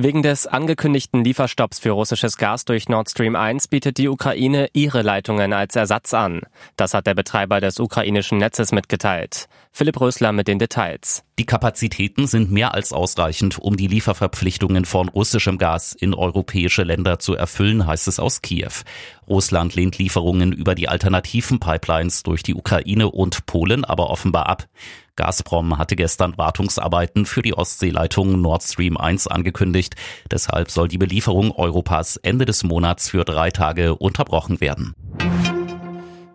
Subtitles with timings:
[0.00, 5.02] Wegen des angekündigten Lieferstopps für russisches Gas durch Nord Stream 1 bietet die Ukraine ihre
[5.02, 6.42] Leitungen als Ersatz an.
[6.76, 9.48] Das hat der Betreiber des ukrainischen Netzes mitgeteilt.
[9.72, 11.24] Philipp Rösler mit den Details.
[11.40, 17.18] Die Kapazitäten sind mehr als ausreichend, um die Lieferverpflichtungen von russischem Gas in europäische Länder
[17.18, 18.84] zu erfüllen, heißt es aus Kiew.
[19.28, 24.66] Russland lehnt Lieferungen über die alternativen Pipelines durch die Ukraine und Polen aber offenbar ab.
[25.16, 29.96] Gazprom hatte gestern Wartungsarbeiten für die Ostseeleitung Nord Stream 1 angekündigt.
[30.30, 34.94] Deshalb soll die Belieferung Europas Ende des Monats für drei Tage unterbrochen werden.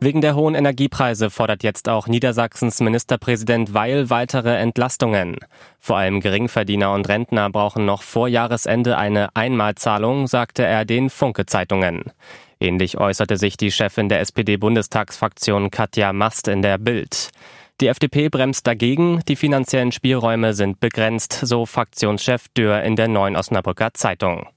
[0.00, 5.38] Wegen der hohen Energiepreise fordert jetzt auch Niedersachsens Ministerpräsident Weil weitere Entlastungen.
[5.80, 12.12] Vor allem Geringverdiener und Rentner brauchen noch vor Jahresende eine Einmalzahlung, sagte er den Funke-Zeitungen.
[12.60, 17.30] Ähnlich äußerte sich die Chefin der SPD-Bundestagsfraktion Katja Mast in der Bild.
[17.80, 23.36] Die FDP bremst dagegen, die finanziellen Spielräume sind begrenzt, so Fraktionschef Dürr in der Neuen
[23.36, 24.48] Osnabrücker Zeitung.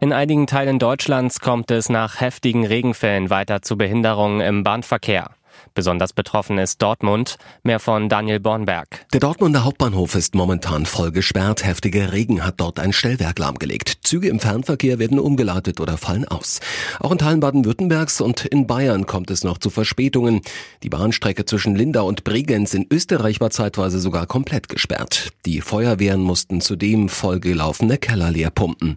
[0.00, 5.30] In einigen Teilen Deutschlands kommt es nach heftigen Regenfällen weiter zu Behinderungen im Bahnverkehr.
[5.74, 7.36] Besonders betroffen ist Dortmund.
[7.62, 9.06] Mehr von Daniel Bornberg.
[9.12, 11.64] Der Dortmunder Hauptbahnhof ist momentan voll gesperrt.
[11.64, 13.98] Heftiger Regen hat dort ein Stellwerk lahmgelegt.
[14.02, 16.60] Züge im Fernverkehr werden umgeleitet oder fallen aus.
[17.00, 20.40] Auch in Teilen Baden-Württembergs und in Bayern kommt es noch zu Verspätungen.
[20.82, 25.30] Die Bahnstrecke zwischen Lindau und Bregenz in Österreich war zeitweise sogar komplett gesperrt.
[25.44, 28.96] Die Feuerwehren mussten zudem vollgelaufene Keller leer pumpen.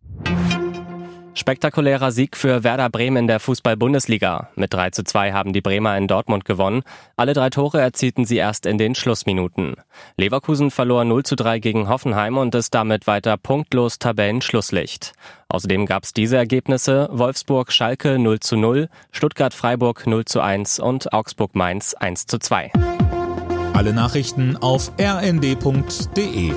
[1.39, 4.49] Spektakulärer Sieg für Werder Bremen in der Fußball-Bundesliga.
[4.55, 6.83] Mit 3 zu 2 haben die Bremer in Dortmund gewonnen.
[7.15, 9.77] Alle drei Tore erzielten sie erst in den Schlussminuten.
[10.17, 15.13] Leverkusen verlor 0 zu 3 gegen Hoffenheim und ist damit weiter punktlos Tabellenschlusslicht.
[15.47, 21.93] Außerdem gab es diese Ergebnisse Wolfsburg-Schalke 0 zu 0, Stuttgart-Freiburg 0 zu 1 und Augsburg-Mainz
[21.93, 22.73] 1 zu 2.
[23.71, 26.51] Alle Nachrichten auf rnd.de